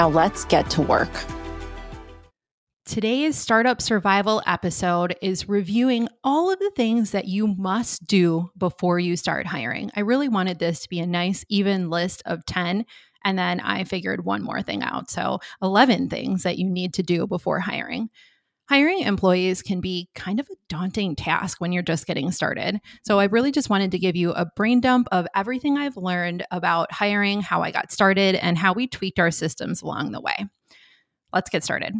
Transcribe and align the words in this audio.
Now 0.00 0.08
let's 0.08 0.46
get 0.46 0.70
to 0.70 0.80
work. 0.80 1.10
Today's 2.86 3.36
Startup 3.36 3.82
Survival 3.82 4.40
episode 4.46 5.14
is 5.20 5.46
reviewing 5.46 6.08
all 6.24 6.50
of 6.50 6.58
the 6.58 6.72
things 6.74 7.10
that 7.10 7.26
you 7.26 7.46
must 7.46 8.06
do 8.06 8.48
before 8.56 8.98
you 8.98 9.14
start 9.18 9.46
hiring. 9.46 9.90
I 9.94 10.00
really 10.00 10.30
wanted 10.30 10.58
this 10.58 10.80
to 10.80 10.88
be 10.88 11.00
a 11.00 11.06
nice, 11.06 11.44
even 11.50 11.90
list 11.90 12.22
of 12.24 12.46
10. 12.46 12.86
And 13.26 13.38
then 13.38 13.60
I 13.60 13.84
figured 13.84 14.24
one 14.24 14.42
more 14.42 14.62
thing 14.62 14.82
out. 14.82 15.10
So, 15.10 15.40
11 15.60 16.08
things 16.08 16.44
that 16.44 16.56
you 16.56 16.70
need 16.70 16.94
to 16.94 17.02
do 17.02 17.26
before 17.26 17.60
hiring. 17.60 18.08
Hiring 18.70 19.00
employees 19.00 19.62
can 19.62 19.80
be 19.80 20.08
kind 20.14 20.38
of 20.38 20.48
a 20.48 20.54
daunting 20.68 21.16
task 21.16 21.60
when 21.60 21.72
you're 21.72 21.82
just 21.82 22.06
getting 22.06 22.30
started. 22.30 22.80
So, 23.04 23.18
I 23.18 23.24
really 23.24 23.50
just 23.50 23.68
wanted 23.68 23.90
to 23.90 23.98
give 23.98 24.14
you 24.14 24.30
a 24.30 24.46
brain 24.54 24.80
dump 24.80 25.08
of 25.10 25.26
everything 25.34 25.76
I've 25.76 25.96
learned 25.96 26.46
about 26.52 26.92
hiring, 26.92 27.40
how 27.40 27.62
I 27.62 27.72
got 27.72 27.90
started, 27.90 28.36
and 28.36 28.56
how 28.56 28.72
we 28.72 28.86
tweaked 28.86 29.18
our 29.18 29.32
systems 29.32 29.82
along 29.82 30.12
the 30.12 30.20
way. 30.20 30.46
Let's 31.32 31.50
get 31.50 31.64
started. 31.64 31.94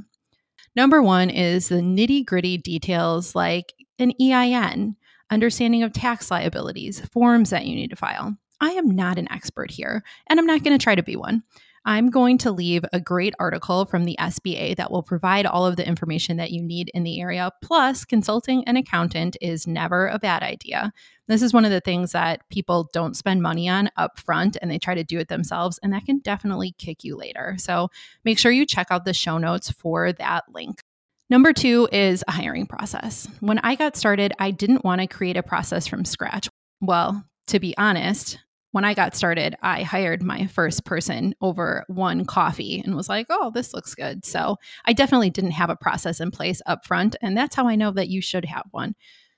Number 0.77 1.03
one 1.03 1.29
is 1.29 1.71
the 1.71 1.81
nitty 1.81 2.25
gritty 2.25 2.57
details 2.57 3.35
like 3.35 3.75
an 3.99 4.13
EIN, 4.23 4.95
understanding 5.29 5.83
of 5.83 5.93
tax 5.93 6.31
liabilities, 6.31 7.01
forms 7.01 7.51
that 7.51 7.67
you 7.67 7.75
need 7.75 7.91
to 7.91 7.97
file. 7.97 8.37
I 8.61 8.71
am 8.71 8.89
not 8.89 9.19
an 9.19 9.27
expert 9.33 9.73
here, 9.73 10.05
and 10.29 10.39
I'm 10.39 10.47
not 10.47 10.63
going 10.63 10.79
to 10.79 10.83
try 10.83 10.95
to 10.95 11.03
be 11.03 11.17
one. 11.17 11.43
I'm 11.85 12.11
going 12.11 12.37
to 12.39 12.53
leave 12.53 12.85
a 12.93 13.01
great 13.01 13.35
article 13.39 13.87
from 13.87 14.05
the 14.05 14.17
SBA 14.21 14.77
that 14.77 14.91
will 14.91 15.03
provide 15.03 15.47
all 15.47 15.67
of 15.67 15.77
the 15.77 15.87
information 15.87 16.37
that 16.37 16.51
you 16.51 16.63
need 16.63 16.91
in 16.93 17.05
the 17.05 17.21
area. 17.21 17.51
Plus, 17.63 18.05
consulting 18.05 18.65
an 18.65 18.77
accountant 18.77 19.37
is 19.41 19.67
never 19.67 20.09
a 20.09 20.19
bad 20.19 20.43
idea. 20.43 20.93
This 21.27 21.43
is 21.43 21.55
one 21.55 21.65
of 21.65 21.71
the 21.71 21.81
things 21.81 22.13
that 22.13 22.43
people 22.51 22.91
don't 22.93 23.17
spend 23.17 23.41
money 23.41 23.69
on 23.69 23.91
up 23.97 24.19
front 24.19 24.59
and 24.61 24.71
they 24.71 24.79
try 24.79 24.95
to 24.95 25.05
do 25.05 25.19
it 25.19 25.29
themselves, 25.29 25.79
and 25.83 25.93
that 25.93 26.05
can 26.05 26.19
definitely 26.19 26.75
kick 26.77 27.03
you 27.03 27.17
later. 27.17 27.55
So 27.59 27.89
make 28.25 28.39
sure 28.39 28.53
you 28.53 28.67
check 28.67 28.89
out 28.91 29.05
the 29.05 29.15
show 29.15 29.39
notes 29.39 29.71
for 29.71 30.13
that 30.13 30.45
link. 30.53 30.83
Number 31.31 31.53
two 31.53 31.89
is 31.93 32.25
a 32.27 32.33
hiring 32.33 32.67
process. 32.67 33.29
When 33.39 33.61
I 33.61 33.77
got 33.77 33.97
started, 33.97 34.33
I 34.39 34.51
didn't 34.51 34.85
want 34.85 35.01
to 35.01 35.07
create 35.07 35.37
a 35.37 35.43
process 35.43 35.87
from 35.87 36.05
scratch. 36.05 36.49
Well, 36.81 37.25
to 37.47 37.61
be 37.61 37.77
honest, 37.79 38.39
when 38.73 38.85
I 38.85 38.95
got 38.95 39.17
started, 39.17 39.57
I 39.63 39.83
hired 39.83 40.23
my 40.23 40.47
first 40.47 40.85
person 40.85 41.35
over 41.41 41.85
one 41.89 42.25
coffee 42.25 42.81
and 42.85 42.95
was 42.95 43.09
like, 43.09 43.27
oh, 43.29 43.51
this 43.53 43.75
looks 43.75 43.95
good. 43.95 44.25
So 44.25 44.57
I 44.85 44.93
definitely 44.93 45.31
didn't 45.31 45.53
have 45.53 45.71
a 45.71 45.77
process 45.77 46.21
in 46.21 46.31
place 46.31 46.63
up 46.67 46.87
front. 46.87 47.17
And 47.21 47.37
that's 47.37 47.57
how 47.57 47.67
I 47.67 47.75
know 47.75 47.91
that 47.91 48.09
you 48.09 48.21
should 48.21 48.45
have 48.45 48.67
one. 48.71 48.95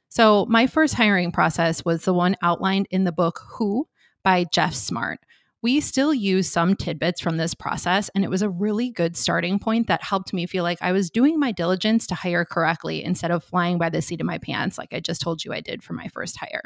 So 0.09 0.45
my 0.47 0.67
first 0.67 0.95
hiring 0.95 1.33
process 1.33 1.85
was 1.85 2.05
the 2.05 2.13
one 2.13 2.37
outlined 2.43 2.87
in 2.91 3.05
the 3.05 3.13
book 3.13 3.41
Who 3.53 3.89
by 4.23 4.45
Geoff 4.45 4.75
Smart. 4.75 5.21
We 5.63 5.81
still 5.81 6.13
use 6.13 6.51
some 6.51 6.75
tidbits 6.75 7.21
from 7.21 7.37
this 7.37 7.55
process, 7.55 8.11
and 8.17 8.25
it 8.25 8.31
was 8.31 8.43
a 8.43 8.51
really 8.51 8.91
good 8.91 9.17
starting 9.17 9.61
point 9.61 9.87
that 9.87 10.03
helped 10.03 10.33
me 10.33 10.45
feel 10.47 10.65
like 10.65 10.79
I 10.83 10.91
was 10.91 11.09
doing 11.09 11.39
my 11.39 11.53
diligence 11.53 12.07
to 12.09 12.17
hire 12.17 12.45
correctly 12.45 13.05
instead 13.05 13.31
of 13.31 13.45
flying 13.45 13.79
by 13.79 13.89
the 13.89 14.03
seat 14.03 14.21
of 14.21 14.27
my 14.27 14.39
pants, 14.39 14.77
like 14.77 14.93
I 14.93 14.99
just 14.99 15.21
told 15.21 15.45
you 15.45 15.53
I 15.53 15.61
did 15.61 15.85
for 15.85 15.93
my 15.93 16.09
first 16.09 16.37
hire. 16.37 16.63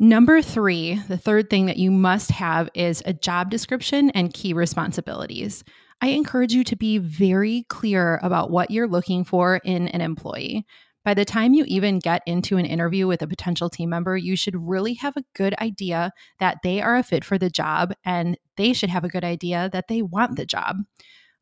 Number 0.00 0.40
three, 0.42 0.94
the 1.08 1.18
third 1.18 1.50
thing 1.50 1.66
that 1.66 1.76
you 1.76 1.90
must 1.90 2.30
have 2.30 2.70
is 2.72 3.02
a 3.04 3.12
job 3.12 3.50
description 3.50 4.10
and 4.10 4.32
key 4.32 4.52
responsibilities. 4.52 5.64
I 6.00 6.10
encourage 6.10 6.52
you 6.52 6.62
to 6.64 6.76
be 6.76 6.98
very 6.98 7.64
clear 7.68 8.20
about 8.22 8.52
what 8.52 8.70
you're 8.70 8.86
looking 8.86 9.24
for 9.24 9.56
in 9.64 9.88
an 9.88 10.00
employee. 10.00 10.64
By 11.04 11.14
the 11.14 11.24
time 11.24 11.52
you 11.52 11.64
even 11.66 11.98
get 11.98 12.22
into 12.26 12.58
an 12.58 12.66
interview 12.66 13.08
with 13.08 13.22
a 13.22 13.26
potential 13.26 13.68
team 13.68 13.90
member, 13.90 14.16
you 14.16 14.36
should 14.36 14.54
really 14.54 14.94
have 14.94 15.16
a 15.16 15.24
good 15.34 15.54
idea 15.58 16.12
that 16.38 16.58
they 16.62 16.80
are 16.80 16.96
a 16.96 17.02
fit 17.02 17.24
for 17.24 17.36
the 17.36 17.50
job 17.50 17.92
and 18.04 18.38
they 18.56 18.72
should 18.72 18.90
have 18.90 19.04
a 19.04 19.08
good 19.08 19.24
idea 19.24 19.68
that 19.72 19.88
they 19.88 20.02
want 20.02 20.36
the 20.36 20.46
job. 20.46 20.76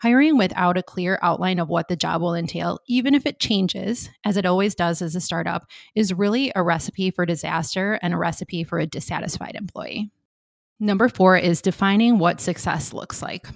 Hiring 0.03 0.37
without 0.37 0.77
a 0.77 0.83
clear 0.83 1.19
outline 1.23 1.59
of 1.59 1.71
what 1.71 1.89
the 1.89 1.97
job 1.97 2.21
will 2.21 2.35
entail, 2.35 2.81
even 2.87 3.15
if 3.15 3.25
it 3.25 3.41
changes, 3.41 4.11
as 4.25 4.37
it 4.37 4.45
always 4.45 4.75
does 4.75 5.01
as 5.01 5.17
a 5.17 5.21
startup, 5.21 5.67
is 5.95 6.13
really 6.13 6.53
a 6.55 6.63
recipe 6.63 7.11
for 7.11 7.25
disaster 7.25 7.99
and 8.03 8.13
a 8.13 8.19
recipe 8.19 8.63
for 8.63 8.79
a 8.79 8.87
dissatisfied 8.87 9.55
employee. 9.55 10.11
Number 10.79 11.09
four 11.09 11.39
is 11.39 11.63
defining 11.63 12.19
what 12.19 12.43
success 12.43 12.93
looks 12.93 13.23
like. 13.23 13.47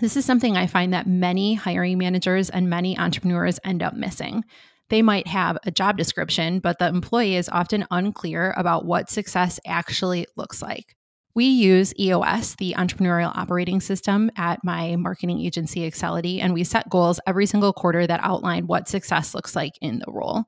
This 0.00 0.16
is 0.16 0.24
something 0.24 0.56
I 0.56 0.66
find 0.66 0.92
that 0.92 1.06
many 1.06 1.54
hiring 1.54 1.98
managers 1.98 2.50
and 2.50 2.68
many 2.68 2.98
entrepreneurs 2.98 3.60
end 3.64 3.82
up 3.82 3.94
missing. 3.94 4.44
They 4.88 5.02
might 5.02 5.28
have 5.28 5.58
a 5.64 5.70
job 5.70 5.96
description, 5.96 6.58
but 6.58 6.80
the 6.80 6.88
employee 6.88 7.36
is 7.36 7.48
often 7.48 7.86
unclear 7.90 8.52
about 8.56 8.84
what 8.84 9.10
success 9.10 9.60
actually 9.64 10.26
looks 10.36 10.60
like. 10.60 10.96
We 11.34 11.44
use 11.44 11.94
EOS, 11.98 12.56
the 12.56 12.74
entrepreneurial 12.76 13.36
operating 13.36 13.80
system, 13.80 14.30
at 14.36 14.64
my 14.64 14.96
marketing 14.96 15.40
agency, 15.40 15.86
Accelity, 15.86 16.40
and 16.40 16.52
we 16.52 16.64
set 16.64 16.90
goals 16.90 17.20
every 17.26 17.46
single 17.46 17.72
quarter 17.72 18.06
that 18.06 18.20
outline 18.22 18.66
what 18.66 18.88
success 18.88 19.34
looks 19.34 19.54
like 19.54 19.74
in 19.80 20.00
the 20.00 20.10
role. 20.10 20.44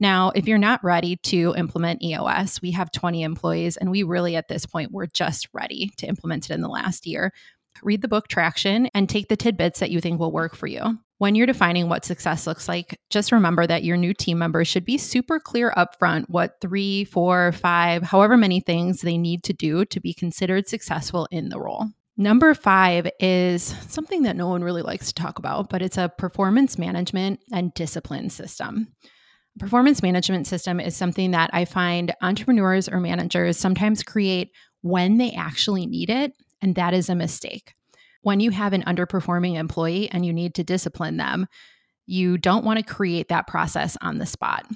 Now, 0.00 0.32
if 0.34 0.46
you're 0.46 0.58
not 0.58 0.82
ready 0.84 1.16
to 1.16 1.54
implement 1.56 2.02
EOS, 2.02 2.60
we 2.60 2.72
have 2.72 2.90
20 2.90 3.22
employees, 3.22 3.76
and 3.76 3.90
we 3.90 4.02
really, 4.02 4.36
at 4.36 4.48
this 4.48 4.66
point, 4.66 4.92
we're 4.92 5.06
just 5.06 5.48
ready 5.52 5.92
to 5.98 6.06
implement 6.06 6.50
it 6.50 6.54
in 6.54 6.60
the 6.60 6.68
last 6.68 7.06
year. 7.06 7.32
Read 7.82 8.02
the 8.02 8.08
book 8.08 8.28
Traction 8.28 8.88
and 8.92 9.08
take 9.08 9.28
the 9.28 9.36
tidbits 9.36 9.80
that 9.80 9.90
you 9.90 10.00
think 10.00 10.18
will 10.18 10.32
work 10.32 10.54
for 10.56 10.66
you. 10.66 10.98
When 11.18 11.36
you're 11.36 11.46
defining 11.46 11.88
what 11.88 12.04
success 12.04 12.46
looks 12.46 12.68
like, 12.68 12.98
just 13.08 13.30
remember 13.30 13.66
that 13.66 13.84
your 13.84 13.96
new 13.96 14.12
team 14.12 14.38
members 14.38 14.66
should 14.66 14.84
be 14.84 14.98
super 14.98 15.38
clear 15.38 15.72
upfront 15.76 16.24
what 16.28 16.60
three, 16.60 17.04
four, 17.04 17.52
five, 17.52 18.02
however 18.02 18.36
many 18.36 18.60
things 18.60 19.00
they 19.00 19.16
need 19.16 19.44
to 19.44 19.52
do 19.52 19.84
to 19.86 20.00
be 20.00 20.12
considered 20.12 20.68
successful 20.68 21.28
in 21.30 21.50
the 21.50 21.60
role. 21.60 21.86
Number 22.16 22.52
five 22.54 23.08
is 23.20 23.62
something 23.88 24.22
that 24.22 24.36
no 24.36 24.48
one 24.48 24.64
really 24.64 24.82
likes 24.82 25.06
to 25.08 25.14
talk 25.14 25.38
about, 25.38 25.68
but 25.68 25.82
it's 25.82 25.98
a 25.98 26.12
performance 26.18 26.78
management 26.78 27.40
and 27.52 27.74
discipline 27.74 28.28
system. 28.28 28.88
Performance 29.58 30.02
management 30.02 30.48
system 30.48 30.80
is 30.80 30.96
something 30.96 31.30
that 31.30 31.50
I 31.52 31.64
find 31.64 32.12
entrepreneurs 32.22 32.88
or 32.88 32.98
managers 32.98 33.56
sometimes 33.56 34.02
create 34.02 34.50
when 34.82 35.16
they 35.18 35.30
actually 35.32 35.86
need 35.86 36.10
it, 36.10 36.32
and 36.60 36.74
that 36.74 36.92
is 36.92 37.08
a 37.08 37.14
mistake 37.14 37.74
when 38.24 38.40
you 38.40 38.50
have 38.50 38.72
an 38.72 38.82
underperforming 38.84 39.56
employee 39.56 40.10
and 40.10 40.24
you 40.24 40.32
need 40.32 40.54
to 40.54 40.64
discipline 40.64 41.18
them, 41.18 41.46
you 42.06 42.38
don't 42.38 42.64
want 42.64 42.78
to 42.78 42.94
create 42.94 43.28
that 43.28 43.46
process 43.46 43.96
on 44.00 44.18
the 44.18 44.26
spot. 44.26 44.66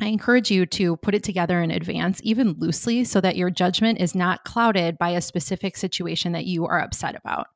I 0.00 0.06
encourage 0.06 0.50
you 0.50 0.66
to 0.66 0.96
put 0.96 1.14
it 1.14 1.22
together 1.22 1.62
in 1.62 1.70
advance, 1.70 2.20
even 2.22 2.54
loosely, 2.58 3.04
so 3.04 3.20
that 3.22 3.36
your 3.36 3.50
judgment 3.50 4.00
is 4.00 4.14
not 4.14 4.44
clouded 4.44 4.98
by 4.98 5.10
a 5.10 5.22
specific 5.22 5.76
situation 5.76 6.32
that 6.32 6.44
you 6.44 6.66
are 6.66 6.80
upset 6.80 7.14
about. 7.16 7.46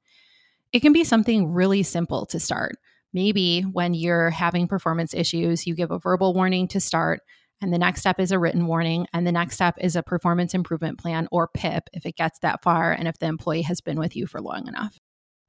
It 0.73 0.81
can 0.81 0.95
be 0.95 1.05
something 1.05 1.53
really 1.53 1.83
simple 1.83 2.25
to 2.27 2.41
start. 2.41 2.77
Maybe 3.13 3.63
when 3.63 3.93
you're 3.93 4.31
having 4.31 4.69
performance 4.69 5.13
issues, 5.13 5.67
you 5.67 5.75
give 5.75 5.91
a 5.91 5.99
verbal 5.99 6.33
warning 6.33 6.67
to 6.69 6.81
start, 6.81 7.21
and 7.61 7.73
the 7.73 7.79
next 7.79 8.01
step 8.01 8.21
is 8.21 8.33
a 8.33 8.39
written 8.39 8.67
warning, 8.67 9.07
and 9.13 9.27
the 9.27 9.33
next 9.33 9.57
step 9.57 9.75
is 9.81 9.97
a 9.97 10.03
performance 10.03 10.55
improvement 10.55 10.99
plan 10.99 11.29
or 11.31 11.49
PIP 11.49 11.91
if 11.93 12.07
it 12.07 12.17
gets 12.17 12.39
that 12.39 12.63
far 12.63 12.93
and 12.93 13.07
if 13.07 13.19
the 13.19 13.27
employee 13.27 13.63
has 13.63 13.83
been 13.83 13.99
with 13.99 14.17
you 14.17 14.27
for 14.27 14.41
long 14.41 14.67
enough. 14.67 14.99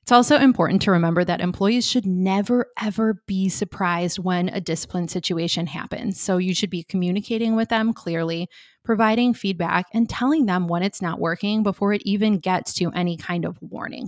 It's 0.08 0.14
also 0.14 0.38
important 0.38 0.82
to 0.84 0.92
remember 0.92 1.26
that 1.26 1.42
employees 1.42 1.86
should 1.86 2.06
never, 2.06 2.68
ever 2.82 3.22
be 3.28 3.50
surprised 3.50 4.20
when 4.20 4.48
a 4.48 4.62
discipline 4.62 5.10
situation 5.10 5.68
happens. 5.68 6.18
So 6.18 6.38
you 6.38 6.56
should 6.56 6.70
be 6.70 6.86
communicating 6.86 7.58
with 7.58 7.68
them 7.68 7.92
clearly, 7.92 8.48
providing 8.86 9.34
feedback, 9.34 9.88
and 9.94 10.10
telling 10.10 10.46
them 10.46 10.70
when 10.70 10.82
it's 10.82 11.02
not 11.02 11.20
working 11.20 11.62
before 11.62 11.92
it 11.92 12.04
even 12.06 12.38
gets 12.38 12.74
to 12.76 12.90
any 12.92 13.18
kind 13.18 13.44
of 13.44 13.58
warning. 13.62 14.08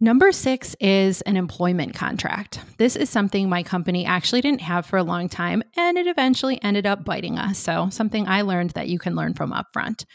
Number 0.00 0.32
six 0.32 0.74
is 0.80 1.20
an 1.20 1.36
employment 1.36 1.94
contract. 1.94 2.60
This 2.78 2.96
is 2.96 3.10
something 3.10 3.46
my 3.46 3.62
company 3.62 4.06
actually 4.06 4.40
didn't 4.40 4.62
have 4.62 4.86
for 4.86 4.96
a 4.96 5.02
long 5.02 5.28
time, 5.28 5.62
and 5.76 5.98
it 5.98 6.06
eventually 6.06 6.58
ended 6.62 6.86
up 6.86 7.04
biting 7.04 7.36
us. 7.36 7.58
So, 7.58 7.90
something 7.90 8.26
I 8.26 8.40
learned 8.40 8.70
that 8.70 8.88
you 8.88 8.98
can 8.98 9.14
learn 9.14 9.34
from 9.34 9.52
upfront. 9.52 10.06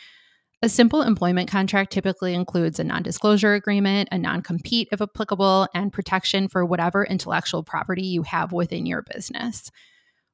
A 0.66 0.70
simple 0.70 1.04
employment 1.04 1.48
contract 1.48 1.94
typically 1.94 2.34
includes 2.34 2.80
a 2.80 2.84
non 2.84 3.04
disclosure 3.04 3.54
agreement, 3.54 4.10
a 4.12 4.18
non 4.18 4.42
compete 4.42 4.90
if 4.92 5.00
applicable, 5.00 5.68
and 5.76 5.94
protection 5.94 6.48
for 6.48 6.66
whatever 6.66 7.06
intellectual 7.06 7.62
property 7.62 8.02
you 8.02 8.24
have 8.24 8.52
within 8.52 8.88
your 8.88 9.04
business. 9.04 9.70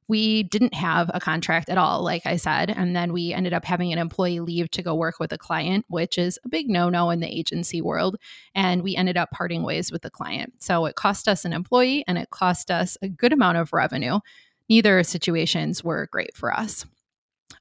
we 0.08 0.42
didn't 0.44 0.72
have 0.72 1.10
a 1.12 1.20
contract 1.20 1.68
at 1.68 1.76
all, 1.76 2.02
like 2.02 2.24
I 2.24 2.36
said. 2.36 2.70
And 2.70 2.96
then 2.96 3.12
we 3.12 3.34
ended 3.34 3.52
up 3.52 3.66
having 3.66 3.92
an 3.92 3.98
employee 3.98 4.40
leave 4.40 4.70
to 4.70 4.82
go 4.82 4.94
work 4.94 5.16
with 5.20 5.32
a 5.32 5.38
client, 5.38 5.84
which 5.88 6.16
is 6.16 6.38
a 6.46 6.48
big 6.48 6.70
no 6.70 6.88
no 6.88 7.10
in 7.10 7.20
the 7.20 7.28
agency 7.28 7.82
world. 7.82 8.16
And 8.54 8.82
we 8.82 8.96
ended 8.96 9.18
up 9.18 9.32
parting 9.32 9.62
ways 9.62 9.92
with 9.92 10.00
the 10.00 10.10
client. 10.10 10.54
So 10.62 10.86
it 10.86 10.96
cost 10.96 11.28
us 11.28 11.44
an 11.44 11.52
employee 11.52 12.04
and 12.08 12.16
it 12.16 12.30
cost 12.30 12.70
us 12.70 12.96
a 13.02 13.08
good 13.10 13.34
amount 13.34 13.58
of 13.58 13.74
revenue. 13.74 14.20
Neither 14.70 15.02
situations 15.02 15.84
were 15.84 16.08
great 16.10 16.34
for 16.34 16.54
us. 16.54 16.86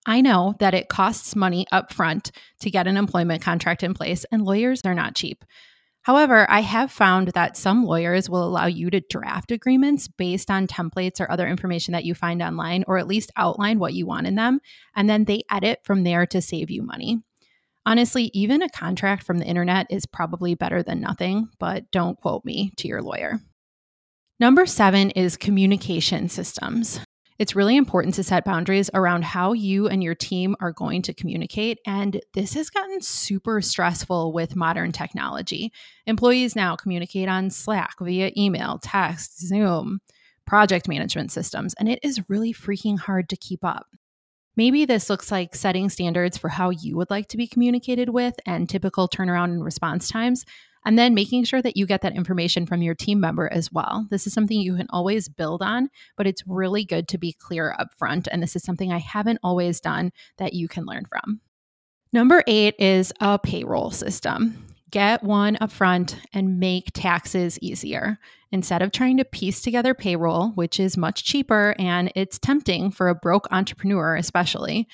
I 0.05 0.21
know 0.21 0.55
that 0.59 0.73
it 0.73 0.89
costs 0.89 1.35
money 1.35 1.65
upfront 1.71 2.31
to 2.61 2.71
get 2.71 2.87
an 2.87 2.97
employment 2.97 3.41
contract 3.41 3.83
in 3.83 3.93
place, 3.93 4.25
and 4.31 4.43
lawyers 4.43 4.81
are 4.85 4.95
not 4.95 5.15
cheap. 5.15 5.43
However, 6.03 6.49
I 6.49 6.61
have 6.61 6.91
found 6.91 7.29
that 7.29 7.55
some 7.55 7.85
lawyers 7.85 8.27
will 8.27 8.43
allow 8.43 8.65
you 8.65 8.89
to 8.89 9.01
draft 9.01 9.51
agreements 9.51 10.07
based 10.07 10.49
on 10.49 10.65
templates 10.65 11.19
or 11.19 11.29
other 11.29 11.47
information 11.47 11.91
that 11.91 12.05
you 12.05 12.15
find 12.15 12.41
online, 12.41 12.83
or 12.87 12.97
at 12.97 13.07
least 13.07 13.31
outline 13.35 13.77
what 13.77 13.93
you 13.93 14.07
want 14.07 14.25
in 14.25 14.35
them, 14.35 14.61
and 14.95 15.07
then 15.07 15.25
they 15.25 15.43
edit 15.51 15.79
from 15.83 16.03
there 16.03 16.25
to 16.25 16.41
save 16.41 16.71
you 16.71 16.81
money. 16.81 17.21
Honestly, 17.85 18.31
even 18.33 18.61
a 18.61 18.69
contract 18.69 19.23
from 19.23 19.37
the 19.37 19.45
internet 19.45 19.87
is 19.89 20.05
probably 20.05 20.55
better 20.55 20.81
than 20.81 21.01
nothing, 21.01 21.49
but 21.59 21.89
don't 21.91 22.19
quote 22.19 22.45
me 22.45 22.71
to 22.77 22.87
your 22.87 23.01
lawyer. 23.01 23.39
Number 24.39 24.65
seven 24.65 25.11
is 25.11 25.37
communication 25.37 26.29
systems. 26.29 26.99
It's 27.39 27.55
really 27.55 27.75
important 27.75 28.13
to 28.15 28.23
set 28.23 28.45
boundaries 28.45 28.89
around 28.93 29.23
how 29.23 29.53
you 29.53 29.87
and 29.87 30.03
your 30.03 30.13
team 30.13 30.55
are 30.59 30.71
going 30.71 31.01
to 31.03 31.13
communicate. 31.13 31.79
And 31.87 32.21
this 32.33 32.53
has 32.53 32.69
gotten 32.69 33.01
super 33.01 33.61
stressful 33.61 34.31
with 34.31 34.55
modern 34.55 34.91
technology. 34.91 35.71
Employees 36.05 36.55
now 36.55 36.75
communicate 36.75 37.29
on 37.29 37.49
Slack 37.49 37.95
via 37.99 38.31
email, 38.37 38.79
text, 38.83 39.39
Zoom, 39.39 40.01
project 40.45 40.87
management 40.87 41.31
systems, 41.31 41.73
and 41.79 41.89
it 41.89 41.99
is 42.03 42.29
really 42.29 42.53
freaking 42.53 42.99
hard 42.99 43.29
to 43.29 43.37
keep 43.37 43.63
up. 43.63 43.87
Maybe 44.57 44.85
this 44.85 45.09
looks 45.09 45.31
like 45.31 45.55
setting 45.55 45.89
standards 45.89 46.37
for 46.37 46.49
how 46.49 46.71
you 46.71 46.97
would 46.97 47.09
like 47.09 47.27
to 47.29 47.37
be 47.37 47.47
communicated 47.47 48.09
with 48.09 48.35
and 48.45 48.69
typical 48.69 49.07
turnaround 49.07 49.45
and 49.45 49.63
response 49.63 50.09
times. 50.09 50.45
And 50.85 50.97
then 50.97 51.13
making 51.13 51.43
sure 51.43 51.61
that 51.61 51.77
you 51.77 51.85
get 51.85 52.01
that 52.01 52.15
information 52.15 52.65
from 52.65 52.81
your 52.81 52.95
team 52.95 53.19
member 53.19 53.51
as 53.51 53.71
well. 53.71 54.07
This 54.09 54.25
is 54.25 54.33
something 54.33 54.59
you 54.59 54.75
can 54.75 54.87
always 54.89 55.29
build 55.29 55.61
on, 55.61 55.89
but 56.17 56.25
it's 56.25 56.47
really 56.47 56.83
good 56.83 57.07
to 57.09 57.17
be 57.17 57.33
clear 57.33 57.75
up 57.77 57.93
front. 57.97 58.27
And 58.31 58.41
this 58.41 58.55
is 58.55 58.63
something 58.63 58.91
I 58.91 58.97
haven't 58.97 59.39
always 59.43 59.79
done 59.79 60.11
that 60.37 60.53
you 60.53 60.67
can 60.67 60.85
learn 60.85 61.05
from. 61.05 61.41
Number 62.13 62.43
eight 62.47 62.75
is 62.79 63.13
a 63.21 63.39
payroll 63.39 63.91
system. 63.91 64.65
Get 64.89 65.23
one 65.23 65.55
upfront 65.57 66.15
and 66.33 66.59
make 66.59 66.89
taxes 66.93 67.57
easier. 67.61 68.19
Instead 68.51 68.81
of 68.81 68.91
trying 68.91 69.15
to 69.17 69.23
piece 69.23 69.61
together 69.61 69.93
payroll, 69.93 70.49
which 70.49 70.77
is 70.77 70.97
much 70.97 71.23
cheaper 71.23 71.73
and 71.79 72.11
it's 72.15 72.37
tempting 72.37 72.91
for 72.91 73.07
a 73.07 73.15
broke 73.15 73.47
entrepreneur, 73.51 74.17
especially, 74.17 74.89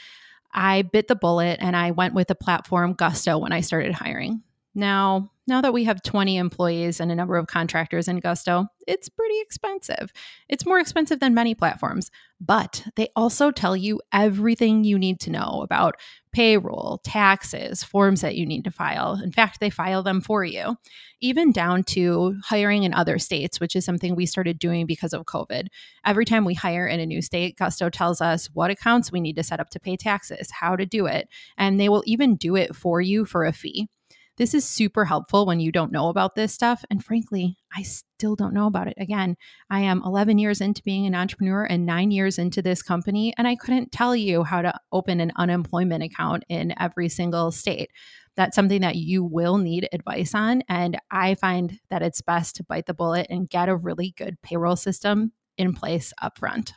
I 0.54 0.84
bit 0.84 1.08
the 1.08 1.16
bullet 1.16 1.58
and 1.60 1.76
I 1.76 1.92
went 1.92 2.14
with 2.14 2.28
the 2.28 2.36
platform 2.36 2.94
Gusto 2.94 3.40
when 3.40 3.52
I 3.52 3.62
started 3.62 3.94
hiring. 3.94 4.44
Now, 4.78 5.32
now 5.48 5.60
that 5.62 5.74
we 5.74 5.86
have 5.86 6.04
20 6.04 6.38
employees 6.38 7.00
and 7.00 7.12
a 7.12 7.16
number 7.16 7.36
of 7.36 7.48
contractors 7.48 8.08
in 8.08 8.20
Gusto, 8.20 8.68
it's 8.86 9.10
pretty 9.10 9.40
expensive. 9.40 10.14
It's 10.50 10.68
more 10.68 10.78
expensive 10.78 11.20
than 11.20 11.34
many 11.34 11.56
platforms, 11.56 12.12
but 12.40 12.86
they 12.96 13.08
also 13.16 13.50
tell 13.50 13.76
you 13.76 14.00
everything 14.14 14.84
you 14.84 15.00
need 15.00 15.20
to 15.22 15.32
know 15.32 15.62
about 15.64 15.96
payroll, 16.32 17.00
taxes, 17.04 17.84
forms 17.84 18.22
that 18.22 18.36
you 18.36 18.46
need 18.46 18.66
to 18.66 18.70
file. 18.70 19.20
In 19.20 19.32
fact, 19.32 19.60
they 19.60 19.72
file 19.72 20.04
them 20.04 20.22
for 20.22 20.44
you, 20.44 20.76
even 21.22 21.52
down 21.52 21.84
to 21.86 22.36
hiring 22.44 22.84
in 22.84 22.94
other 22.94 23.18
states, 23.18 23.60
which 23.60 23.76
is 23.76 23.84
something 23.84 24.16
we 24.16 24.28
started 24.28 24.60
doing 24.60 24.86
because 24.86 25.12
of 25.12 25.26
COVID. 25.26 25.70
Every 26.06 26.24
time 26.26 26.46
we 26.46 26.54
hire 26.54 26.86
in 26.86 27.00
a 27.00 27.06
new 27.08 27.24
state, 27.24 27.58
Gusto 27.58 27.90
tells 27.90 28.22
us 28.22 28.46
what 28.54 28.70
accounts 28.70 29.12
we 29.12 29.22
need 29.22 29.38
to 29.38 29.44
set 29.44 29.60
up 29.60 29.72
to 29.72 29.80
pay 29.80 29.98
taxes, 29.98 30.52
how 30.52 30.76
to 30.76 30.86
do 30.86 31.08
it, 31.08 31.30
and 31.58 31.80
they 31.80 31.90
will 31.90 32.04
even 32.06 32.36
do 32.36 32.56
it 32.56 32.76
for 32.76 33.02
you 33.02 33.26
for 33.26 33.44
a 33.44 33.52
fee. 33.52 33.90
This 34.38 34.54
is 34.54 34.66
super 34.66 35.04
helpful 35.04 35.48
when 35.48 35.60
you 35.60 35.72
don't 35.72 35.92
know 35.92 36.10
about 36.10 36.36
this 36.36 36.54
stuff. 36.54 36.86
And 36.92 37.04
frankly, 37.04 37.58
I 37.76 37.82
still 37.82 38.36
don't 38.36 38.54
know 38.54 38.68
about 38.68 38.88
it. 38.88 38.94
Again, 38.98 39.36
I 39.72 39.80
am 39.80 40.04
11 40.06 40.38
years 40.38 40.62
into 40.62 40.84
being 40.84 41.08
an 41.08 41.16
entrepreneur 41.16 41.64
and 41.64 41.88
nine 41.88 42.12
years 42.12 42.38
into 42.38 42.62
this 42.62 42.84
company, 42.84 43.34
and 43.38 43.48
I 43.48 43.56
couldn't 43.56 43.92
tell 43.92 44.16
you 44.16 44.44
how 44.44 44.62
to 44.62 44.80
open 44.92 45.20
an 45.20 45.32
unemployment 45.38 46.04
account 46.04 46.44
in 46.50 46.76
every 46.80 47.10
single 47.10 47.52
state. 47.52 47.90
That's 48.36 48.56
something 48.56 48.82
that 48.82 48.96
you 48.96 49.24
will 49.24 49.58
need 49.58 49.90
advice 49.92 50.36
on. 50.36 50.62
And 50.70 51.00
I 51.10 51.34
find 51.34 51.80
that 51.90 52.04
it's 52.04 52.22
best 52.22 52.58
to 52.58 52.64
bite 52.64 52.86
the 52.86 52.94
bullet 52.94 53.26
and 53.32 53.50
get 53.50 53.70
a 53.70 53.76
really 53.76 54.14
good 54.16 54.40
payroll 54.44 54.76
system 54.76 55.32
in 55.58 55.74
place 55.74 56.14
upfront. 56.22 56.74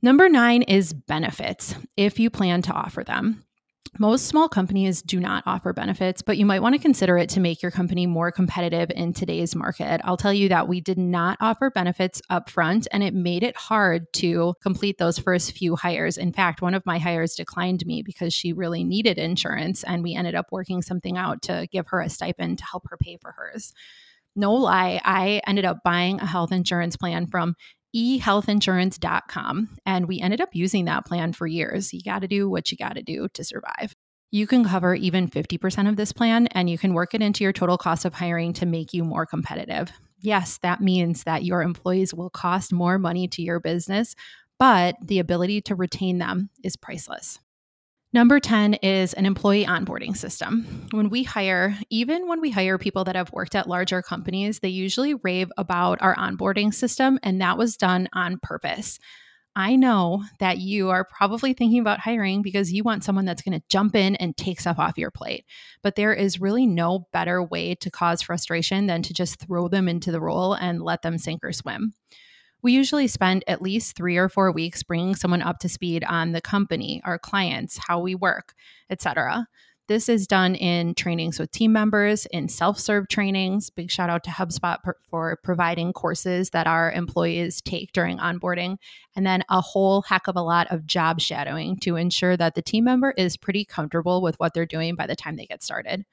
Number 0.00 0.30
nine 0.30 0.62
is 0.62 0.94
benefits 0.94 1.74
if 1.98 2.18
you 2.18 2.30
plan 2.30 2.62
to 2.62 2.72
offer 2.72 3.04
them. 3.04 3.44
Most 3.98 4.26
small 4.26 4.48
companies 4.48 5.02
do 5.02 5.18
not 5.20 5.42
offer 5.46 5.72
benefits, 5.72 6.22
but 6.22 6.38
you 6.38 6.46
might 6.46 6.62
want 6.62 6.74
to 6.74 6.80
consider 6.80 7.18
it 7.18 7.28
to 7.30 7.40
make 7.40 7.60
your 7.60 7.70
company 7.70 8.06
more 8.06 8.30
competitive 8.30 8.90
in 8.94 9.12
today's 9.12 9.54
market. 9.54 10.00
I'll 10.04 10.16
tell 10.16 10.32
you 10.32 10.48
that 10.48 10.68
we 10.68 10.80
did 10.80 10.96
not 10.96 11.36
offer 11.40 11.70
benefits 11.70 12.22
up 12.30 12.48
front, 12.48 12.86
and 12.92 13.02
it 13.02 13.14
made 13.14 13.42
it 13.42 13.56
hard 13.56 14.10
to 14.14 14.54
complete 14.62 14.96
those 14.98 15.18
first 15.18 15.52
few 15.52 15.76
hires. 15.76 16.16
In 16.16 16.32
fact, 16.32 16.62
one 16.62 16.74
of 16.74 16.86
my 16.86 16.98
hires 16.98 17.34
declined 17.34 17.84
me 17.84 18.02
because 18.02 18.32
she 18.32 18.52
really 18.52 18.84
needed 18.84 19.18
insurance, 19.18 19.82
and 19.82 20.02
we 20.02 20.14
ended 20.14 20.34
up 20.34 20.46
working 20.52 20.82
something 20.82 21.18
out 21.18 21.42
to 21.42 21.66
give 21.70 21.88
her 21.88 22.00
a 22.00 22.08
stipend 22.08 22.58
to 22.58 22.64
help 22.64 22.84
her 22.88 22.96
pay 22.96 23.18
for 23.20 23.32
hers 23.32 23.72
no 24.36 24.54
lie, 24.54 25.00
I 25.04 25.40
ended 25.46 25.64
up 25.64 25.78
buying 25.84 26.20
a 26.20 26.26
health 26.26 26.52
insurance 26.52 26.96
plan 26.96 27.26
from 27.26 27.56
ehealthinsurance.com. 27.94 29.76
And 29.86 30.08
we 30.08 30.20
ended 30.20 30.40
up 30.40 30.50
using 30.52 30.84
that 30.86 31.06
plan 31.06 31.32
for 31.32 31.46
years. 31.46 31.92
You 31.92 32.00
got 32.02 32.20
to 32.20 32.28
do 32.28 32.48
what 32.48 32.70
you 32.70 32.78
got 32.78 32.94
to 32.94 33.02
do 33.02 33.28
to 33.34 33.44
survive. 33.44 33.94
You 34.32 34.46
can 34.46 34.64
cover 34.64 34.94
even 34.94 35.28
50% 35.28 35.88
of 35.88 35.96
this 35.96 36.12
plan 36.12 36.46
and 36.48 36.70
you 36.70 36.78
can 36.78 36.94
work 36.94 37.14
it 37.14 37.22
into 37.22 37.42
your 37.42 37.52
total 37.52 37.76
cost 37.76 38.04
of 38.04 38.14
hiring 38.14 38.52
to 38.54 38.66
make 38.66 38.94
you 38.94 39.02
more 39.02 39.26
competitive. 39.26 39.90
Yes, 40.20 40.58
that 40.58 40.80
means 40.80 41.24
that 41.24 41.44
your 41.44 41.62
employees 41.62 42.14
will 42.14 42.30
cost 42.30 42.72
more 42.72 42.98
money 42.98 43.26
to 43.28 43.42
your 43.42 43.58
business, 43.58 44.14
but 44.58 44.94
the 45.02 45.18
ability 45.18 45.62
to 45.62 45.74
retain 45.74 46.18
them 46.18 46.50
is 46.62 46.76
priceless. 46.76 47.40
Number 48.12 48.40
10 48.40 48.74
is 48.74 49.14
an 49.14 49.24
employee 49.24 49.66
onboarding 49.66 50.16
system. 50.16 50.88
When 50.90 51.10
we 51.10 51.22
hire, 51.22 51.78
even 51.90 52.26
when 52.26 52.40
we 52.40 52.50
hire 52.50 52.76
people 52.76 53.04
that 53.04 53.14
have 53.14 53.32
worked 53.32 53.54
at 53.54 53.68
larger 53.68 54.02
companies, 54.02 54.58
they 54.58 54.68
usually 54.68 55.14
rave 55.14 55.52
about 55.56 56.02
our 56.02 56.16
onboarding 56.16 56.74
system, 56.74 57.20
and 57.22 57.40
that 57.40 57.56
was 57.56 57.76
done 57.76 58.08
on 58.12 58.40
purpose. 58.42 58.98
I 59.54 59.76
know 59.76 60.24
that 60.40 60.58
you 60.58 60.90
are 60.90 61.04
probably 61.04 61.52
thinking 61.52 61.80
about 61.80 62.00
hiring 62.00 62.42
because 62.42 62.72
you 62.72 62.82
want 62.82 63.04
someone 63.04 63.26
that's 63.26 63.42
going 63.42 63.58
to 63.58 63.66
jump 63.68 63.94
in 63.94 64.16
and 64.16 64.36
take 64.36 64.60
stuff 64.60 64.80
off 64.80 64.98
your 64.98 65.12
plate. 65.12 65.44
But 65.84 65.94
there 65.94 66.12
is 66.12 66.40
really 66.40 66.66
no 66.66 67.06
better 67.12 67.40
way 67.40 67.76
to 67.76 67.90
cause 67.90 68.22
frustration 68.22 68.86
than 68.86 69.02
to 69.02 69.14
just 69.14 69.38
throw 69.38 69.68
them 69.68 69.88
into 69.88 70.10
the 70.10 70.20
role 70.20 70.54
and 70.54 70.82
let 70.82 71.02
them 71.02 71.16
sink 71.16 71.44
or 71.44 71.52
swim. 71.52 71.94
We 72.62 72.72
usually 72.72 73.06
spend 73.06 73.44
at 73.46 73.62
least 73.62 73.96
three 73.96 74.16
or 74.16 74.28
four 74.28 74.52
weeks 74.52 74.82
bringing 74.82 75.14
someone 75.14 75.42
up 75.42 75.58
to 75.60 75.68
speed 75.68 76.04
on 76.04 76.32
the 76.32 76.40
company, 76.40 77.00
our 77.04 77.18
clients, 77.18 77.78
how 77.78 78.00
we 78.00 78.14
work, 78.14 78.54
etc. 78.90 79.46
This 79.90 80.08
is 80.08 80.28
done 80.28 80.54
in 80.54 80.94
trainings 80.94 81.40
with 81.40 81.50
team 81.50 81.72
members, 81.72 82.24
in 82.26 82.48
self 82.48 82.78
serve 82.78 83.08
trainings. 83.08 83.70
Big 83.70 83.90
shout 83.90 84.08
out 84.08 84.22
to 84.22 84.30
HubSpot 84.30 84.76
for 85.10 85.40
providing 85.42 85.92
courses 85.92 86.50
that 86.50 86.68
our 86.68 86.92
employees 86.92 87.60
take 87.60 87.92
during 87.92 88.18
onboarding, 88.18 88.76
and 89.16 89.26
then 89.26 89.42
a 89.48 89.60
whole 89.60 90.02
heck 90.02 90.28
of 90.28 90.36
a 90.36 90.42
lot 90.42 90.68
of 90.70 90.86
job 90.86 91.20
shadowing 91.20 91.76
to 91.78 91.96
ensure 91.96 92.36
that 92.36 92.54
the 92.54 92.62
team 92.62 92.84
member 92.84 93.12
is 93.16 93.36
pretty 93.36 93.64
comfortable 93.64 94.22
with 94.22 94.38
what 94.38 94.54
they're 94.54 94.64
doing 94.64 94.94
by 94.94 95.08
the 95.08 95.16
time 95.16 95.34
they 95.34 95.46
get 95.46 95.60
started. 95.60 96.04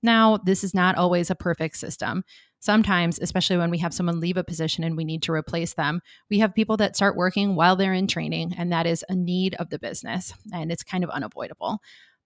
Now, 0.00 0.36
this 0.36 0.62
is 0.62 0.72
not 0.72 0.96
always 0.96 1.28
a 1.28 1.34
perfect 1.34 1.76
system 1.78 2.22
sometimes, 2.64 3.18
especially 3.20 3.58
when 3.58 3.70
we 3.70 3.78
have 3.78 3.92
someone 3.92 4.20
leave 4.20 4.38
a 4.38 4.44
position 4.44 4.84
and 4.84 4.96
we 4.96 5.04
need 5.04 5.22
to 5.24 5.32
replace 5.32 5.74
them, 5.74 6.00
we 6.30 6.38
have 6.38 6.54
people 6.54 6.78
that 6.78 6.96
start 6.96 7.16
working 7.16 7.54
while 7.54 7.76
they're 7.76 7.92
in 7.92 8.06
training, 8.06 8.54
and 8.56 8.72
that 8.72 8.86
is 8.86 9.04
a 9.08 9.14
need 9.14 9.54
of 9.56 9.68
the 9.68 9.78
business, 9.78 10.32
and 10.52 10.72
it's 10.72 10.82
kind 10.82 11.04
of 11.04 11.10
unavoidable. 11.10 11.78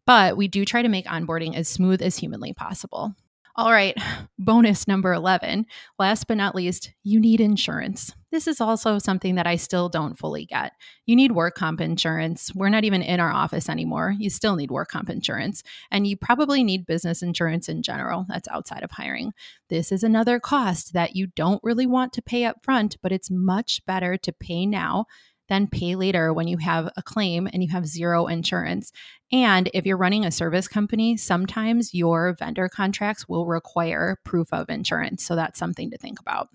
But 0.07 0.37
we 0.37 0.47
do 0.47 0.65
try 0.65 0.83
to 0.83 0.89
make 0.89 1.07
onboarding 1.07 1.57
as 1.57 1.69
smooth 1.69 2.01
as 2.01 2.17
humanly 2.17 2.55
possible. 2.55 3.15
All 3.59 3.73
right, 3.73 4.01
bonus 4.39 4.87
number 4.87 5.13
11. 5.13 5.67
Last 5.99 6.29
but 6.29 6.37
not 6.37 6.55
least, 6.55 6.93
you 7.03 7.19
need 7.19 7.41
insurance. 7.41 8.15
This 8.31 8.47
is 8.47 8.61
also 8.61 9.01
something 9.01 9.35
that 9.35 9.49
I 9.49 9.57
still 9.57 9.89
don't 9.89 10.17
fully 10.17 10.45
get. 10.45 10.75
You 11.07 11.17
need 11.17 11.33
work 11.33 11.57
comp 11.57 11.81
insurance. 11.81 12.55
We're 12.55 12.69
not 12.69 12.85
even 12.85 13.03
in 13.03 13.19
our 13.19 13.33
office 13.33 13.69
anymore. 13.69 14.15
You 14.17 14.31
still 14.31 14.55
need 14.55 14.71
work 14.71 14.91
comp 14.91 15.11
insurance. 15.11 15.65
And 15.91 16.07
you 16.07 16.17
probably 16.17 16.63
need 16.63 16.87
business 16.87 17.21
insurance 17.21 17.69
in 17.69 17.83
general. 17.83 18.27
That's 18.29 18.47
outside 18.47 18.85
of 18.85 18.93
hiring. 18.93 19.33
This 19.71 19.91
is 19.91 20.05
another 20.05 20.39
cost 20.39 20.93
that 20.93 21.17
you 21.17 21.27
don't 21.27 21.61
really 21.65 21.87
want 21.87 22.13
to 22.13 22.23
pay 22.23 22.45
up 22.45 22.63
front, 22.63 22.97
but 23.03 23.11
it's 23.11 23.29
much 23.29 23.85
better 23.87 24.17
to 24.19 24.33
pay 24.33 24.67
now 24.67 25.07
then 25.49 25.67
pay 25.67 25.95
later 25.95 26.33
when 26.33 26.49
you 26.49 26.59
have 26.59 26.91
a 26.97 27.03
claim 27.03 27.49
and 27.53 27.63
you 27.63 27.71
have 27.71 27.87
zero 27.87 28.27
insurance. 28.27 28.93
And 29.33 29.71
if 29.75 29.87
you're 29.87 29.97
running 29.97 30.25
a 30.25 30.31
service 30.31 30.69
company, 30.69 31.17
sometimes 31.17 31.95
your 31.95 32.35
vendor 32.39 32.69
contracts 32.69 33.29
will 33.29 33.47
require 33.47 34.19
proof 34.25 34.53
of 34.53 34.71
insurance. 34.71 35.25
So 35.25 35.37
that's 35.37 35.59
something 35.59 35.91
to 35.91 35.99
think 35.99 36.21
about. 36.21 36.49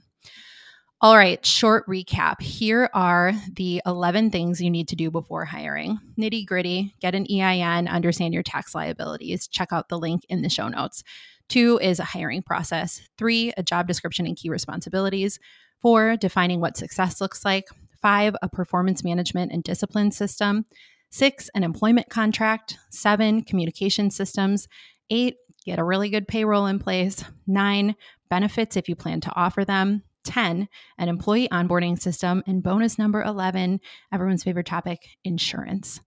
All 1.01 1.17
right, 1.17 1.45
short 1.45 1.85
recap. 1.85 2.41
Here 2.41 2.89
are 2.93 3.33
the 3.57 3.81
11 3.85 4.31
things 4.31 4.61
you 4.61 4.69
need 4.69 4.87
to 4.87 4.95
do 4.95 5.11
before 5.11 5.43
hiring. 5.43 5.99
Nitty 6.17 6.45
gritty, 6.45 6.95
get 7.01 7.13
an 7.13 7.27
EIN, 7.29 7.89
understand 7.89 8.33
your 8.33 8.41
tax 8.41 8.73
liabilities. 8.73 9.49
Check 9.49 9.73
out 9.73 9.89
the 9.89 9.99
link 9.99 10.21
in 10.29 10.43
the 10.43 10.49
show 10.49 10.69
notes. 10.69 11.03
Two 11.49 11.77
is 11.81 11.99
a 11.99 12.05
hiring 12.05 12.41
process. 12.41 13.01
Three, 13.17 13.51
a 13.57 13.63
job 13.63 13.85
description 13.85 14.25
and 14.25 14.37
key 14.37 14.49
responsibilities. 14.49 15.39
Four, 15.81 16.15
defining 16.15 16.61
what 16.61 16.77
success 16.77 17.19
looks 17.19 17.43
like. 17.43 17.65
Five, 18.03 18.35
a 18.43 18.49
performance 18.49 19.03
management 19.03 19.51
and 19.51 19.63
discipline 19.63 20.11
system. 20.11 20.65
Six, 21.09 21.49
an 21.55 21.63
employment 21.63 22.09
contract. 22.09 22.77
Seven, 22.91 23.43
communication 23.43 24.11
systems. 24.11 24.67
Eight, 25.09 25.37
get 25.65 25.79
a 25.79 25.83
really 25.83 26.09
good 26.09 26.27
payroll 26.27 26.67
in 26.67 26.77
place. 26.77 27.23
Nine, 27.47 27.95
benefits 28.29 28.77
if 28.77 28.89
you 28.89 28.95
plan 28.95 29.21
to 29.21 29.35
offer 29.35 29.63
them. 29.63 30.03
10, 30.25 30.67
an 30.97 31.09
employee 31.09 31.47
onboarding 31.49 32.01
system. 32.01 32.43
And 32.45 32.61
bonus 32.61 32.99
number 32.99 33.23
11, 33.23 33.79
everyone's 34.11 34.43
favorite 34.43 34.65
topic, 34.65 34.99
insurance. 35.23 36.01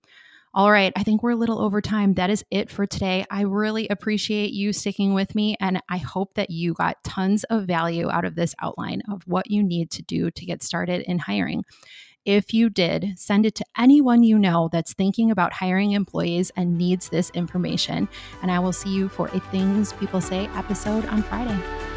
All 0.57 0.73
right, 0.73 0.91
I 0.97 1.03
think 1.03 1.23
we're 1.23 1.33
a 1.33 1.37
little 1.37 1.61
over 1.61 1.83
time. 1.83 2.15
That 2.15 2.31
is 2.31 2.43
it 2.51 2.71
for 2.71 2.87
today. 2.87 3.27
I 3.31 3.43
really 3.43 3.89
appreciate 3.89 4.55
you 4.55 4.73
sticking 4.73 5.13
with 5.13 5.35
me, 5.35 5.55
and 5.61 5.83
I 5.91 5.99
hope 5.99 6.33
that 6.33 6.49
you 6.49 6.73
got 6.73 7.05
tons 7.05 7.45
of 7.45 7.67
value 7.67 8.09
out 8.11 8.25
of 8.25 8.37
this 8.37 8.55
outline 8.63 9.03
of 9.07 9.21
what 9.27 9.51
you 9.51 9.63
need 9.63 9.91
to 9.91 10.03
do 10.03 10.31
to 10.31 10.47
get 10.47 10.63
started 10.63 11.03
in 11.03 11.19
hiring. 11.19 11.65
If 12.25 12.55
you 12.55 12.71
did, 12.71 13.19
send 13.19 13.45
it 13.45 13.55
to 13.57 13.67
anyone 13.77 14.23
you 14.23 14.39
know 14.39 14.71
that's 14.73 14.95
thinking 14.95 15.31
about 15.31 15.53
hiring 15.53 15.93
employees 15.93 16.51
and 16.57 16.79
needs 16.79 17.11
this 17.11 17.29
information. 17.35 18.09
And 18.41 18.51
I 18.51 18.59
will 18.59 18.73
see 18.73 18.95
you 18.95 19.11
for 19.11 19.27
a 19.27 19.41
Things 19.51 19.93
People 19.93 20.23
Say 20.23 20.47
episode 20.55 21.05
on 21.05 21.23
Friday. 21.23 21.96